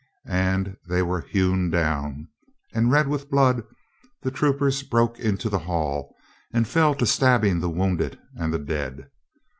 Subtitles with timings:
[0.25, 2.27] and they were hewn down,
[2.73, 3.61] and red with blood,
[4.23, 6.15] the troop ers broke into the hall,
[6.51, 9.11] and fell to stabbing the wounded and the dead.